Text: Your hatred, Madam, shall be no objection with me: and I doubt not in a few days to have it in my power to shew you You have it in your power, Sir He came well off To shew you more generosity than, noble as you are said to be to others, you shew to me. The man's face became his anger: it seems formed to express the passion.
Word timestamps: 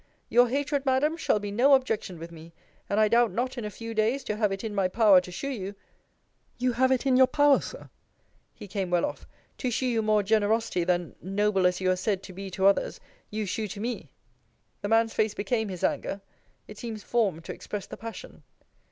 Your 0.29 0.49
hatred, 0.49 0.83
Madam, 0.83 1.15
shall 1.15 1.37
be 1.37 1.51
no 1.51 1.75
objection 1.75 2.17
with 2.17 2.31
me: 2.31 2.53
and 2.89 2.99
I 2.99 3.07
doubt 3.07 3.31
not 3.31 3.55
in 3.55 3.63
a 3.65 3.69
few 3.69 3.93
days 3.93 4.23
to 4.23 4.35
have 4.35 4.51
it 4.51 4.63
in 4.63 4.73
my 4.73 4.87
power 4.87 5.21
to 5.21 5.31
shew 5.31 5.51
you 5.51 5.75
You 6.57 6.71
have 6.71 6.91
it 6.91 7.05
in 7.05 7.17
your 7.17 7.27
power, 7.27 7.61
Sir 7.61 7.87
He 8.55 8.67
came 8.67 8.89
well 8.89 9.05
off 9.05 9.27
To 9.59 9.69
shew 9.69 9.85
you 9.85 10.01
more 10.01 10.23
generosity 10.23 10.83
than, 10.83 11.15
noble 11.21 11.67
as 11.67 11.79
you 11.79 11.91
are 11.91 11.95
said 11.95 12.23
to 12.23 12.33
be 12.33 12.49
to 12.49 12.65
others, 12.65 12.99
you 13.29 13.45
shew 13.45 13.67
to 13.67 13.79
me. 13.79 14.09
The 14.81 14.87
man's 14.89 15.13
face 15.13 15.35
became 15.35 15.69
his 15.69 15.83
anger: 15.83 16.21
it 16.67 16.79
seems 16.79 17.03
formed 17.03 17.43
to 17.45 17.53
express 17.53 17.85
the 17.85 17.95
passion. 17.95 18.41